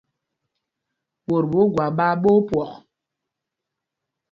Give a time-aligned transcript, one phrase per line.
[1.27, 2.71] Ɓot ɓɛ̄ Ogwáp ɓaa ɓɛ̌ ópwɔk.